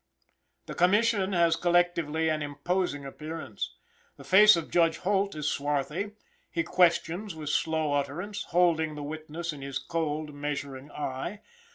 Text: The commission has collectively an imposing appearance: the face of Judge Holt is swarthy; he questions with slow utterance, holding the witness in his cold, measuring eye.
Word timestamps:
The 0.65 0.73
commission 0.73 1.31
has 1.33 1.55
collectively 1.55 2.27
an 2.27 2.41
imposing 2.41 3.05
appearance: 3.05 3.75
the 4.17 4.23
face 4.23 4.55
of 4.55 4.71
Judge 4.71 4.97
Holt 4.97 5.35
is 5.35 5.47
swarthy; 5.47 6.13
he 6.49 6.63
questions 6.63 7.35
with 7.35 7.49
slow 7.51 7.93
utterance, 7.93 8.45
holding 8.45 8.95
the 8.95 9.03
witness 9.03 9.53
in 9.53 9.61
his 9.61 9.77
cold, 9.77 10.33
measuring 10.33 10.89
eye. 10.89 11.41